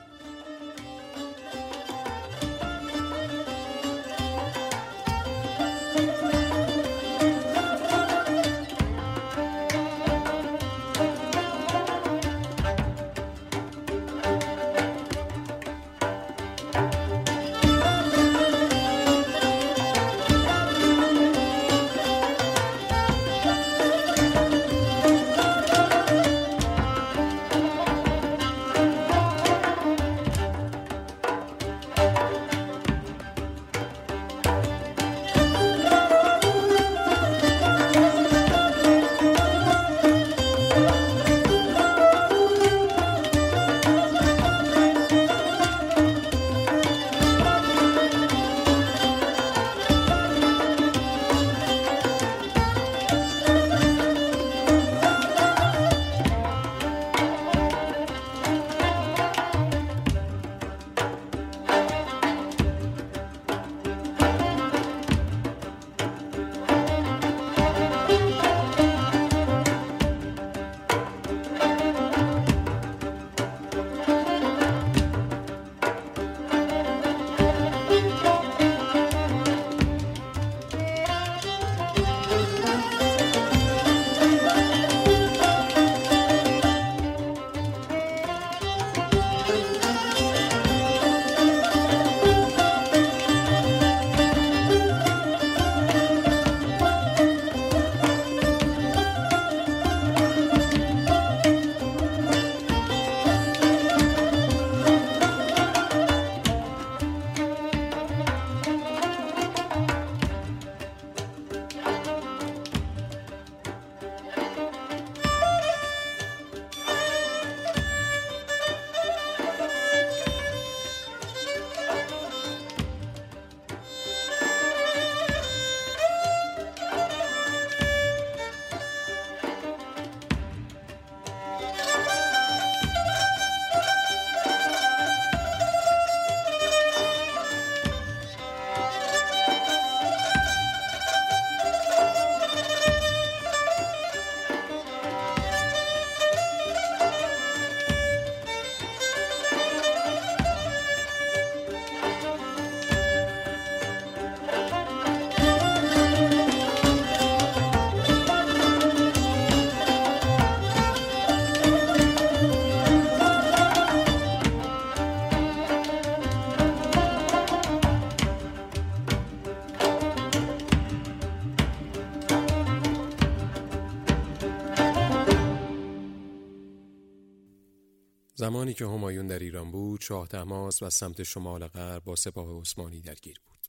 زمانی 178.49 178.73
که 178.73 178.85
همایون 178.85 179.27
در 179.27 179.39
ایران 179.39 179.71
بود 179.71 180.01
شاه 180.01 180.27
تماس 180.27 180.83
و 180.83 180.89
سمت 180.89 181.23
شمال 181.23 181.67
غرب 181.67 182.03
با 182.03 182.15
سپاه 182.15 182.61
عثمانی 182.61 183.01
درگیر 183.01 183.41
بود. 183.45 183.59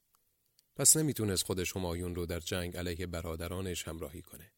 پس 0.77 0.97
نمی‌تونست 0.97 1.43
خودش 1.43 1.77
همایون 1.77 2.15
رو 2.15 2.27
در 2.27 2.41
جنگ 2.41 2.77
علیه 2.77 3.07
برادرانش 3.07 3.89
همراهی 3.89 4.23
کنه. 4.23 4.53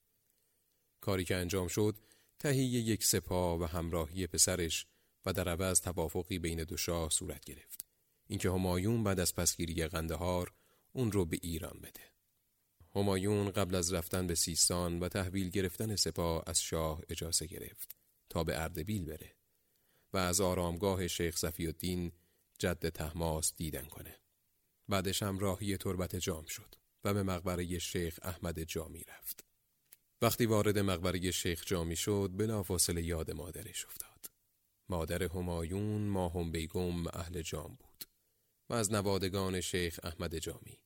کاری 1.01 1.25
که 1.25 1.37
انجام 1.37 1.69
شد 1.69 1.99
تهیه 2.39 2.81
یک 2.81 3.05
سپاه 3.05 3.61
و 3.61 3.65
همراهی 3.65 4.27
پسرش 4.27 4.87
و 5.27 5.33
در 5.33 5.49
عوض 5.49 5.81
توافقی 5.81 6.39
بین 6.39 6.65
دو 6.65 6.77
شاه 6.77 7.11
صورت 7.11 7.45
گرفت. 7.45 7.87
اینکه 8.27 8.51
همایون 8.51 9.05
بعد 9.05 9.21
از 9.21 9.35
پسگیری 9.35 9.87
قندهار 9.87 10.53
اون 10.93 11.13
رو 11.13 11.25
به 11.25 11.39
ایران 11.43 11.81
بده. 11.83 12.13
همایون 12.95 13.51
قبل 13.51 13.75
از 13.75 13.93
رفتن 13.93 14.27
به 14.27 14.35
سیستان 14.35 15.01
و 15.01 15.09
تحویل 15.09 15.51
گرفتن 15.51 15.97
سپاه 15.97 16.43
از 16.47 16.63
شاه 16.63 17.01
اجازه 17.09 17.47
گرفت 17.47 17.97
تا 18.29 18.45
به 18.45 18.63
اردبیل 18.63 19.05
بره. 19.05 19.42
و 20.13 20.17
از 20.17 20.41
آرامگاه 20.41 21.09
شیخ 21.09 21.37
صفی 21.37 21.67
الدین 21.67 22.13
جد 22.59 22.89
تحماس 22.89 23.53
دیدن 23.57 23.85
کنه. 23.85 24.17
بعدش 24.89 25.23
هم 25.23 25.39
راهی 25.39 25.77
تربت 25.77 26.17
جام 26.17 26.45
شد 26.45 26.75
و 27.05 27.15
به 27.15 27.23
مقبره 27.23 27.79
شیخ 27.79 28.19
احمد 28.23 28.63
جامی 28.63 29.05
رفت. 29.05 29.45
وقتی 30.23 30.47
وارد 30.47 30.79
مقبره 30.79 31.31
شیخ 31.31 31.65
جامی 31.67 31.97
شد 31.97 32.31
بلافاصله 32.37 33.03
یاد 33.03 33.31
مادرش 33.31 33.85
افتاد. 33.85 34.31
مادر 34.89 35.23
همایون 35.23 36.03
ماهم 36.03 36.53
بیگم 36.53 37.07
اهل 37.07 37.43
جام 37.43 37.77
بود 37.81 38.05
و 38.71 38.75
از 38.75 38.93
نوادگان 38.93 39.61
شیخ 39.61 40.01
احمد 40.03 40.39
جامی 40.39 40.79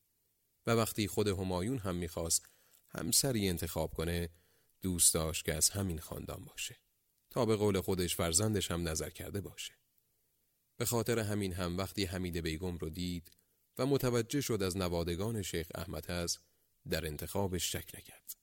و 0.66 0.70
وقتی 0.70 1.08
خود 1.08 1.28
همایون 1.28 1.78
هم 1.78 1.96
می‌خواست 1.96 2.48
همسری 2.88 3.48
انتخاب 3.48 3.94
کنه 3.94 4.28
دوست 4.82 5.14
داشت 5.14 5.44
که 5.44 5.54
از 5.54 5.70
همین 5.70 5.98
خاندان 5.98 6.44
باشه. 6.44 6.76
تا 7.36 7.46
به 7.46 7.56
قول 7.56 7.80
خودش 7.80 8.16
فرزندش 8.16 8.70
هم 8.70 8.88
نظر 8.88 9.10
کرده 9.10 9.40
باشه. 9.40 9.72
به 10.76 10.84
خاطر 10.84 11.18
همین 11.18 11.52
هم 11.52 11.78
وقتی 11.78 12.04
حمید 12.04 12.36
بیگم 12.36 12.78
رو 12.78 12.90
دید 12.90 13.30
و 13.78 13.86
متوجه 13.86 14.40
شد 14.40 14.62
از 14.62 14.76
نوادگان 14.76 15.42
شیخ 15.42 15.68
احمد 15.74 16.10
هست 16.10 16.40
در 16.90 17.06
انتخابش 17.06 17.72
شک 17.72 17.90
نکرد. 17.98 18.36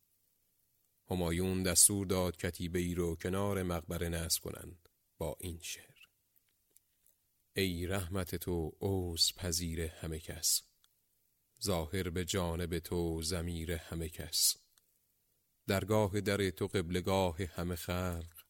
همایون 1.10 1.64
دستور 1.64 2.08
داد 2.08 2.38
کتیبه 2.38 2.80
ای 2.80 2.96
رو 2.96 3.16
کنار 3.16 3.64
مقبره 3.64 4.10
نصب 4.10 4.44
کنن 4.44 4.78
با 5.18 5.38
این 5.40 5.60
شعر. 5.62 6.08
ای 7.56 7.88
رحمت 7.88 8.36
تو 8.36 8.72
اوز 8.80 9.34
پذیر 9.36 9.82
همه 9.82 10.20
کس 10.20 10.62
ظاهر 11.64 12.10
به 12.10 12.26
جانب 12.26 12.80
تو 12.80 13.22
زمیر 13.22 13.72
همه 13.72 14.10
کس 14.10 14.56
درگاه 15.68 16.22
در 16.22 16.50
تو 16.50 16.68
قبلگاه 16.68 17.44
همه 17.44 17.76
خلق 17.76 18.43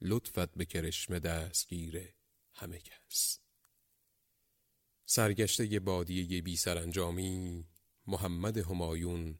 لطفت 0.00 0.54
به 0.54 0.64
کرشم 0.64 1.18
دستگیر 1.18 2.12
همه 2.54 2.78
کس. 2.78 3.38
سرگشته 5.06 5.80
بادیه 5.80 6.42
بی 6.42 6.56
سرانجامی 6.56 7.64
محمد 8.06 8.56
همایون 8.58 9.38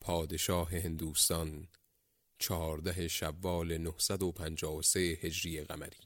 پادشاه 0.00 0.70
هندوستان 0.70 1.68
چهارده 2.38 3.08
شوال 3.08 3.78
953 3.78 5.00
هجری 5.00 5.60
قمری. 5.60 5.96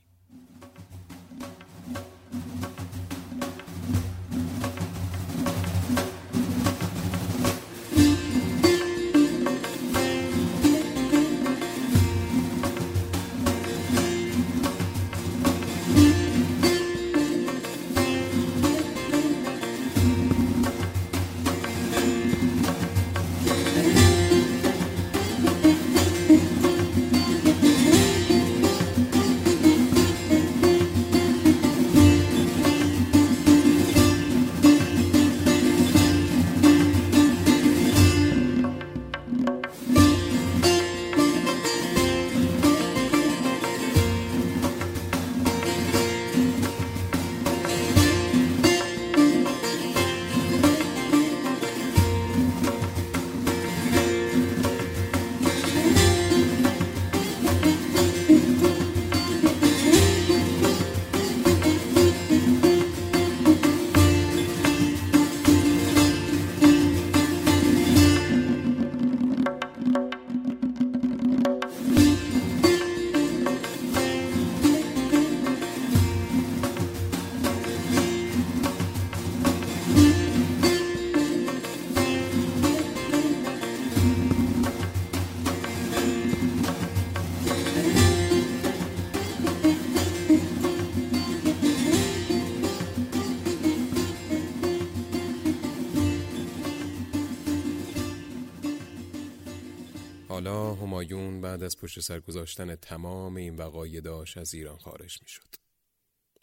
همایون 101.21 101.41
بعد 101.41 101.63
از 101.63 101.77
پشت 101.77 102.01
سر 102.01 102.21
گذاشتن 102.21 102.75
تمام 102.75 103.37
این 103.37 103.57
وقایع 103.57 104.01
داشت 104.01 104.39
از 104.39 104.55
ایران 104.55 104.79
خارج 104.79 105.23
می 105.23 105.29
شد 105.29 105.55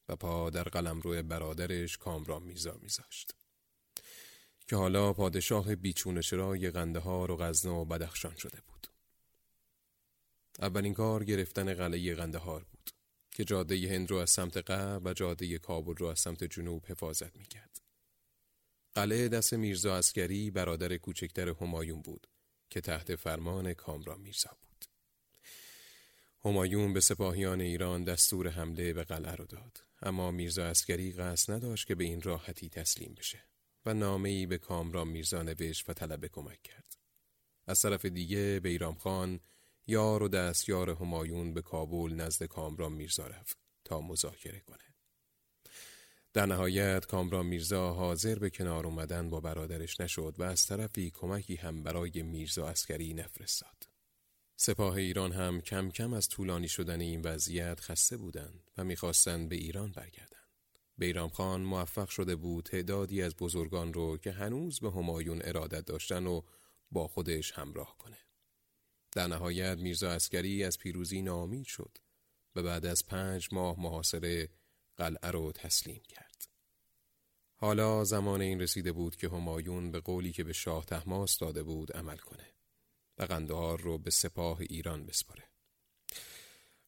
و 0.10 0.16
پا 0.16 0.50
در 0.50 0.64
قلم 0.64 1.02
روی 1.02 1.22
برادرش 1.22 1.98
کامران 1.98 2.44
میزا 2.44 2.78
میذاشت 2.82 3.36
که 4.68 4.76
حالا 4.76 5.14
پادشاه 5.14 5.76
بیچون 5.76 6.22
چرای 6.22 6.72
قنده 6.72 7.00
ها 7.00 7.24
و 7.24 7.38
غزنا 7.38 7.82
و 7.82 7.86
بدخشان 7.86 8.36
شده 8.36 8.62
بود 8.68 8.88
اولین 10.60 10.94
کار 10.94 11.24
گرفتن 11.24 11.74
قلعه 11.74 12.16
قندهار 12.16 12.64
بود 12.64 12.92
که 13.32 13.44
جاده 13.44 13.90
هند 13.90 14.12
رو 14.12 14.18
از 14.18 14.30
سمت 14.30 14.58
غرب 14.58 15.02
و 15.06 15.14
جاده 15.14 15.58
کابل 15.58 15.96
رو 15.96 16.06
از 16.06 16.20
سمت 16.20 16.44
جنوب 16.44 16.86
حفاظت 16.86 17.36
می‌کرد. 17.36 17.82
قلعه 18.94 19.28
دست 19.28 19.54
میرزا 19.54 19.96
اسکری 19.96 20.52
برادر 20.52 20.98
کوچکتر 20.98 21.50
همایون 21.50 22.02
بود 22.02 22.28
که 22.70 22.82
تحت 22.82 23.16
فرمان 23.16 23.74
کامران 23.74 24.22
میرزا 24.22 24.50
بود. 24.50 24.67
همایون 26.48 26.94
به 26.94 27.00
سپاهیان 27.00 27.62
ایران 27.62 28.04
دستور 28.04 28.50
حمله 28.50 28.94
به 28.94 29.04
قلعه 29.04 29.36
را 29.36 29.46
داد 29.46 29.84
اما 30.02 30.32
میرزا 30.32 30.66
عسکری 30.66 31.12
قصد 31.12 31.54
نداشت 31.54 31.88
که 31.88 31.96
به 31.96 32.04
این 32.04 32.22
راحتی 32.22 32.70
تسلیم 32.70 33.16
بشه 33.18 33.44
و 33.86 33.94
نامه 33.94 34.30
ای 34.30 34.46
به 34.46 34.58
کامران 34.58 35.08
میرزا 35.08 35.44
نوشت 35.44 35.90
و 35.90 35.94
طلب 35.94 36.26
کمک 36.26 36.62
کرد. 36.62 36.98
از 37.68 37.82
طرف 37.82 38.06
دیگه 38.06 38.60
بیرام 38.60 38.96
خان 38.96 39.40
یار 39.88 40.24
و 40.24 40.28
دستیار 40.28 40.90
همایون 40.90 41.54
به 41.54 41.62
کابل 41.62 42.14
نزد 42.14 42.44
کامران 42.44 42.94
میرزا 42.94 43.28
رفت 43.28 43.58
تا 43.86 44.02
مذاکره 44.02 44.60
کنه. 44.60 44.94
در 46.34 46.46
نهایت 46.46 47.06
کامران 47.06 47.46
میرزا 47.46 47.94
حاضر 47.94 48.40
به 48.40 48.50
کنار 48.50 48.86
اومدن 48.86 49.30
با 49.30 49.40
برادرش 49.40 50.00
نشد 50.00 50.36
و 50.38 50.44
از 50.44 50.66
طرفی 50.66 51.12
کمکی 51.12 51.56
هم 51.56 51.84
برای 51.84 52.22
میرزا 52.22 52.68
عسکری 52.68 53.14
نفرستاد. 53.14 53.87
سپاه 54.60 54.96
ایران 54.96 55.32
هم 55.32 55.62
کم 55.62 55.90
کم 55.90 56.14
از 56.14 56.30
طولانی 56.30 56.68
شدن 56.68 57.02
این 57.02 57.22
وضعیت 57.22 57.80
خسته 57.80 58.18
بودند 58.18 58.72
و 58.78 58.84
می‌خواستند 58.84 59.50
به 59.50 59.56
ایران 59.56 59.92
برگردند. 59.92 60.48
بیرام 60.98 61.30
خان 61.30 61.62
موفق 61.62 62.10
شده 62.10 62.36
بود 62.36 62.66
تعدادی 62.66 63.22
از 63.22 63.36
بزرگان 63.36 63.94
رو 63.94 64.18
که 64.18 64.32
هنوز 64.32 64.80
به 64.80 64.92
همایون 64.92 65.42
ارادت 65.44 65.86
داشتن 65.86 66.26
و 66.28 66.42
با 66.92 67.08
خودش 67.08 67.52
همراه 67.52 67.98
کنه. 67.98 68.18
در 69.12 69.28
نهایت 69.28 69.78
میرزا 69.78 70.12
اسکری 70.12 70.64
از 70.64 70.78
پیروزی 70.78 71.22
ناامید 71.22 71.66
شد 71.66 71.98
و 72.56 72.64
بعد 72.64 72.86
از 72.86 73.06
پنج 73.06 73.50
ماه 73.52 73.80
محاصره 73.80 74.50
قلعه 74.96 75.32
رو 75.32 75.52
تسلیم 75.52 76.02
کرد. 76.10 76.48
حالا 77.56 78.04
زمان 78.04 78.42
این 78.42 78.62
رسیده 78.62 78.92
بود 78.92 79.16
که 79.16 79.30
همایون 79.30 79.92
به 79.92 80.00
قولی 80.00 80.32
که 80.32 80.44
به 80.44 80.54
شاه 80.54 80.86
تحماس 80.86 81.38
داده 81.38 81.64
بود 81.64 81.94
عمل 81.94 82.18
کنه 82.18 82.57
و 83.18 83.24
قندهار 83.24 83.82
رو 83.82 83.98
به 83.98 84.12
سپاه 84.12 84.60
ایران 84.62 85.06
بسپاره. 85.06 85.44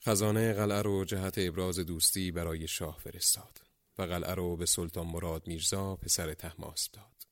خزانه 0.02 0.54
قلعه 0.54 0.82
رو 0.82 1.06
جهت 1.06 1.34
ابراز 1.38 1.80
دوستی 1.80 2.32
برای 2.32 2.68
شاه 2.68 3.00
فرستاد 3.00 3.62
و 3.98 4.02
قلعه 4.04 4.34
رو 4.34 4.58
به 4.58 4.66
سلطان 4.66 5.08
مراد 5.08 5.48
میرزا 5.48 5.96
پسر 5.96 6.34
تحماس 6.34 6.90
داد. 6.94 7.28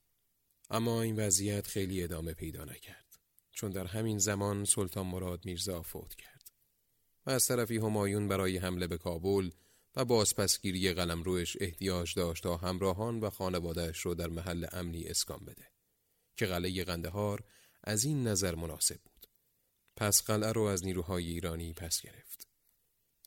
اما 0.70 1.02
این 1.02 1.16
وضعیت 1.16 1.68
خیلی 1.68 2.04
ادامه 2.04 2.34
پیدا 2.34 2.66
نکرد 2.66 3.20
چون 3.52 3.72
در 3.72 3.88
همین 3.88 4.20
زمان 4.20 4.66
سلطان 4.66 5.08
مراد 5.08 5.46
میرزا 5.46 5.82
فوت 5.82 6.16
کرد 6.16 6.52
و 7.26 7.30
از 7.30 7.48
طرفی 7.48 7.78
همایون 7.78 8.28
برای 8.28 8.58
حمله 8.58 8.88
به 8.88 8.98
کابل 8.98 9.50
و 9.96 10.06
بازپسگیری 10.06 10.94
روش 10.94 11.58
احتیاج 11.60 12.14
داشت 12.14 12.44
تا 12.44 12.58
همراهان 12.58 13.20
و 13.20 13.30
خانوادهش 13.30 14.00
رو 14.00 14.16
در 14.16 14.28
محل 14.28 14.68
امنی 14.72 15.04
اسکان 15.04 15.46
بده 15.46 15.72
که 16.36 16.46
قلعه 16.46 16.84
قندهار 16.84 17.44
از 17.88 18.06
این 18.06 18.28
نظر 18.28 18.56
مناسب 18.56 18.98
بود. 18.98 19.28
پس 19.96 20.24
قلعه 20.24 20.52
رو 20.52 20.62
از 20.62 20.86
نیروهای 20.86 21.28
ایرانی 21.28 21.74
پس 21.74 22.02
گرفت. 22.02 22.48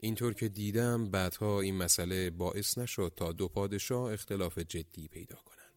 اینطور 0.01 0.35
که 0.35 0.49
دیدم 0.49 1.11
بعدها 1.11 1.61
این 1.61 1.77
مسئله 1.77 2.31
باعث 2.31 2.79
نشد 2.79 3.13
تا 3.17 3.33
دو 3.33 3.49
پادشاه 3.49 4.13
اختلاف 4.13 4.59
جدی 4.59 5.09
پیدا 5.09 5.37
کنند. 5.37 5.75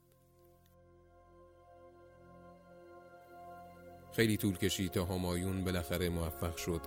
خیلی 4.15 4.37
طول 4.37 4.57
کشید 4.57 4.91
تا 4.91 5.05
همایون 5.05 5.63
بالاخره 5.63 6.09
موفق 6.09 6.57
شد 6.57 6.81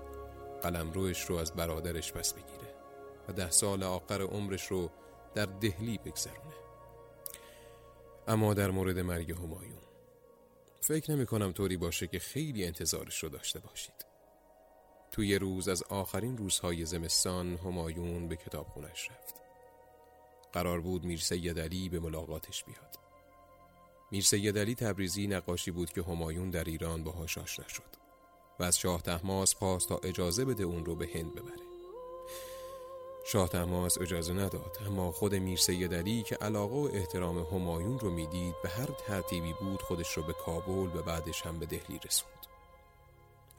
روش 0.94 1.24
رو 1.24 1.36
از 1.36 1.52
برادرش 1.52 2.12
پس 2.12 2.32
بگیره 2.32 2.74
و 3.28 3.32
ده 3.32 3.50
سال 3.50 3.82
آخر 3.82 4.22
عمرش 4.22 4.66
رو 4.66 4.90
در 5.34 5.46
دهلی 5.46 5.98
بگذرونه. 5.98 6.56
اما 8.28 8.54
در 8.54 8.70
مورد 8.70 8.98
مرگ 8.98 9.32
همایون 9.32 9.85
فکر 10.86 11.12
نمی 11.12 11.26
کنم 11.26 11.52
طوری 11.52 11.76
باشه 11.76 12.06
که 12.06 12.18
خیلی 12.18 12.64
انتظارش 12.64 13.22
رو 13.22 13.28
داشته 13.28 13.60
باشید. 13.60 14.06
توی 15.10 15.38
روز 15.38 15.68
از 15.68 15.82
آخرین 15.82 16.36
روزهای 16.36 16.84
زمستان 16.84 17.56
همایون 17.56 18.28
به 18.28 18.36
کتابخونش 18.36 19.10
رفت. 19.10 19.34
قرار 20.52 20.80
بود 20.80 21.04
میر 21.04 21.18
سید 21.18 21.60
علی 21.60 21.88
به 21.88 22.00
ملاقاتش 22.00 22.64
بیاد. 22.64 22.98
میر 24.12 24.22
سید 24.22 24.58
علی 24.58 24.74
تبریزی 24.74 25.26
نقاشی 25.26 25.70
بود 25.70 25.92
که 25.92 26.02
همایون 26.02 26.50
در 26.50 26.64
ایران 26.64 27.04
باهاش 27.04 27.38
آشنا 27.38 27.68
شد 27.68 27.96
و 28.58 28.62
از 28.62 28.78
شاه 28.78 29.02
تحماس 29.02 29.54
خواست 29.54 29.88
تا 29.88 30.00
اجازه 30.04 30.44
بده 30.44 30.64
اون 30.64 30.84
رو 30.84 30.94
به 30.94 31.08
هند 31.14 31.34
ببره. 31.34 31.65
شاه 33.28 33.48
تماس 33.48 34.00
اجازه 34.00 34.32
نداد 34.32 34.78
اما 34.86 35.12
خود 35.12 35.34
میر 35.34 35.58
سید 35.58 35.94
علی 35.94 36.22
که 36.22 36.36
علاقه 36.36 36.74
و 36.74 36.88
احترام 36.92 37.38
همایون 37.38 37.98
رو 37.98 38.10
می‌دید 38.10 38.54
به 38.62 38.68
هر 38.68 38.86
ترتیبی 38.86 39.52
بود 39.52 39.82
خودش 39.82 40.12
رو 40.12 40.22
به 40.22 40.32
کابل 40.32 40.98
و 40.98 41.02
بعدش 41.02 41.42
هم 41.42 41.58
به 41.58 41.66
دهلی 41.66 42.00
رسوند 42.06 42.46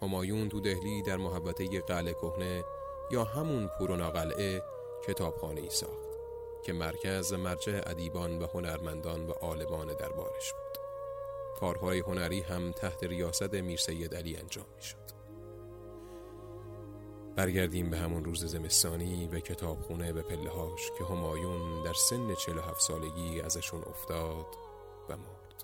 همایون 0.01 0.49
تو 0.49 0.59
دهلی 0.59 1.01
در 1.01 1.17
محبته 1.17 1.81
قلعه 1.81 2.13
کهنه 2.13 2.63
یا 3.11 3.23
همون 3.23 3.69
پورونا 3.79 4.11
قلعه 4.11 4.61
کتابخانه 5.07 5.61
ای 5.61 5.69
ساخت 5.69 6.07
که 6.65 6.73
مرکز 6.73 7.33
مرجع 7.33 7.81
ادیبان 7.85 8.39
و 8.39 8.47
هنرمندان 8.53 9.27
و 9.27 9.31
عالمان 9.31 9.87
دربارش 9.87 10.53
بود 10.53 10.77
کارهای 11.59 11.99
هنری 11.99 12.41
هم 12.41 12.71
تحت 12.71 13.03
ریاست 13.03 13.53
میر 13.53 13.77
سید 13.77 14.15
علی 14.15 14.37
انجام 14.37 14.65
می 14.75 14.83
شد. 14.83 15.16
برگردیم 17.37 17.89
به 17.89 17.97
همون 17.97 18.25
روز 18.25 18.45
زمستانی 18.45 19.27
و 19.27 19.39
کتابخونه 19.39 20.13
به 20.13 20.21
پلهاش 20.21 20.81
که 20.97 21.05
همایون 21.05 21.83
در 21.83 21.93
سن 21.93 22.35
47 22.35 22.81
سالگی 22.81 23.41
ازشون 23.41 23.81
افتاد 23.81 24.45
و 25.09 25.17
مرد. 25.17 25.63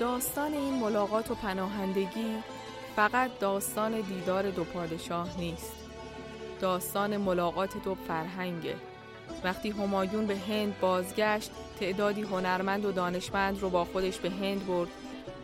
داستان 0.00 0.52
این 0.52 0.80
ملاقات 0.80 1.30
و 1.30 1.34
پناهندگی 1.34 2.36
فقط 2.96 3.38
داستان 3.38 4.00
دیدار 4.00 4.50
دو 4.50 4.64
پادشاه 4.64 5.38
نیست. 5.38 5.85
داستان 6.60 7.16
ملاقات 7.16 7.84
دو 7.84 7.94
فرهنگه. 7.94 8.74
وقتی 9.44 9.70
همایون 9.70 10.26
به 10.26 10.36
هند 10.36 10.80
بازگشت 10.80 11.50
تعدادی 11.80 12.22
هنرمند 12.22 12.84
و 12.84 12.92
دانشمند 12.92 13.60
رو 13.60 13.70
با 13.70 13.84
خودش 13.84 14.18
به 14.18 14.30
هند 14.30 14.66
برد 14.66 14.88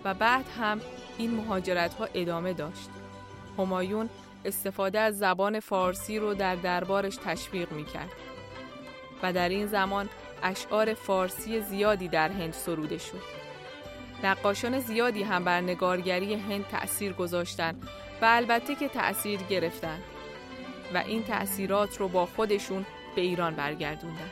و 0.05 0.15
بعد 0.15 0.45
هم 0.59 0.81
این 1.19 1.31
مهاجرت 1.31 1.95
ها 1.95 2.09
ادامه 2.15 2.53
داشت. 2.53 2.89
همایون 3.59 4.09
استفاده 4.45 4.99
از 4.99 5.19
زبان 5.19 5.61
فارسی 5.61 6.19
رو 6.19 6.35
در 6.35 6.57
دربارش 6.57 7.17
تشویق 7.25 7.73
می 7.73 7.85
کرد 7.85 8.11
و 9.23 9.33
در 9.33 9.49
این 9.49 9.67
زمان 9.67 10.09
اشعار 10.43 10.95
فارسی 10.95 11.61
زیادی 11.61 12.09
در 12.09 12.29
هند 12.29 12.53
سروده 12.53 12.99
شد. 12.99 13.43
نقاشان 14.25 14.81
زیادی 14.81 15.23
هم 15.23 15.45
بر 15.45 15.61
نگارگری 15.61 16.35
هند 16.35 16.67
تأثیر 16.67 17.13
گذاشتند 17.13 17.89
و 18.23 18.25
البته 18.25 18.75
که 18.75 18.89
تأثیر 18.89 19.41
گرفتند 19.43 20.03
و 20.95 20.97
این 20.97 21.23
تأثیرات 21.23 21.97
رو 21.97 22.09
با 22.09 22.27
خودشون 22.27 22.87
به 23.17 23.21
ایران 23.21 23.55
برگردوندن. 23.55 24.31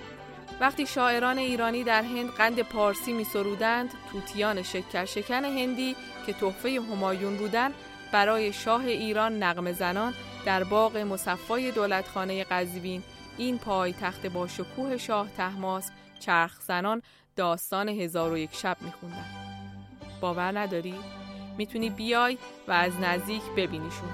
وقتی 0.60 0.86
شاعران 0.86 1.38
ایرانی 1.38 1.84
در 1.84 2.02
هند 2.02 2.30
قند 2.30 2.62
پارسی 2.62 3.12
می 3.12 3.24
سرودند، 3.24 3.90
توتیان 4.12 4.62
شکر 4.62 5.04
شکن 5.04 5.44
هندی 5.44 5.96
که 6.26 6.32
تحفه 6.32 6.80
همایون 6.92 7.36
بودند 7.36 7.74
برای 8.12 8.52
شاه 8.52 8.84
ایران 8.84 9.42
نقم 9.42 9.72
زنان 9.72 10.14
در 10.46 10.64
باغ 10.64 10.96
مصفای 10.96 11.70
دولتخانه 11.70 12.44
قزوین 12.44 13.02
این 13.38 13.58
پای 13.58 13.92
تخت 13.92 14.26
با 14.26 14.46
شکوه 14.46 14.96
شاه 14.96 15.28
تحماس 15.36 15.90
چرخ 16.20 16.60
زنان 16.60 17.02
داستان 17.36 17.88
هزار 17.88 18.32
و 18.32 18.38
یک 18.38 18.54
شب 18.54 18.76
میخوندن 18.80 19.26
باور 20.20 20.58
نداری؟ 20.58 20.94
می‌تونی 21.58 21.90
بیای 21.90 22.38
و 22.68 22.72
از 22.72 22.92
نزدیک 23.00 23.42
ببینیشون 23.56 24.08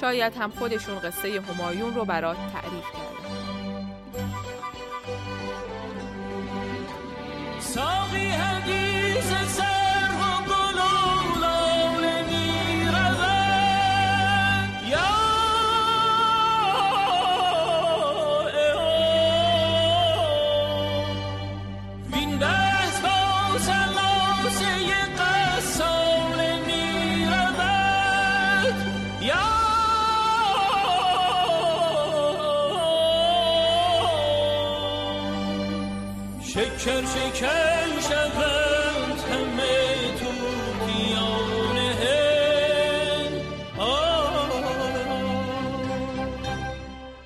شاید 0.00 0.36
هم 0.36 0.50
خودشون 0.50 0.98
قصه 0.98 1.40
همایون 1.40 1.94
رو 1.94 2.04
برات 2.04 2.36
تعریف 2.52 2.84
کردن. 2.92 3.14
ساقی 7.60 8.26
حدیث 8.26 9.32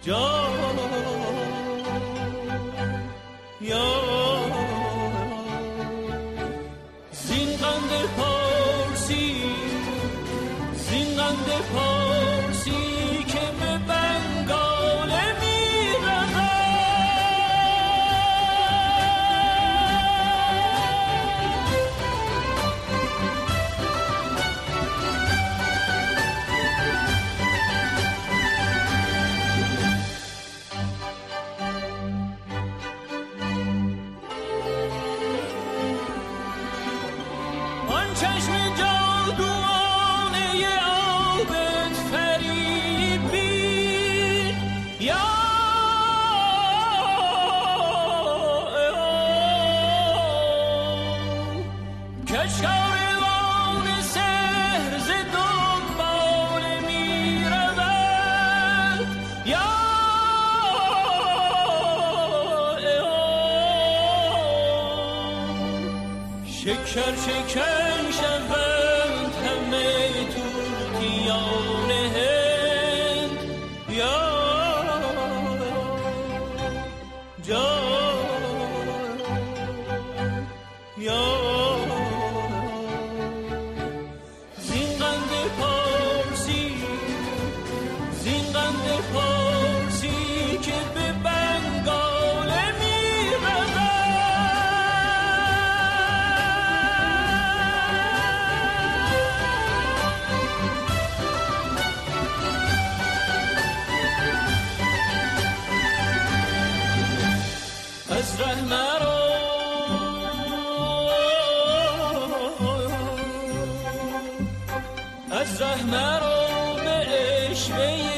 Joe. 0.08 0.57
شکر 66.68 67.16
شکر 67.16 68.10
شد 68.10 68.67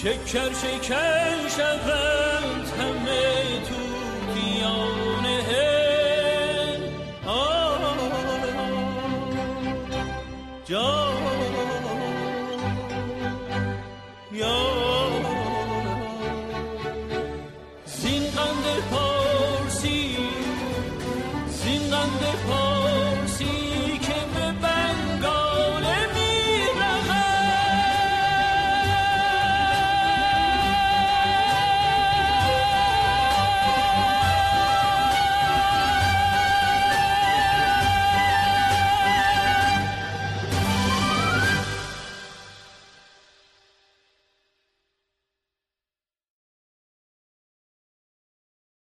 شکر 0.03 0.53
شکن 0.53 1.49
شوند 1.57 2.32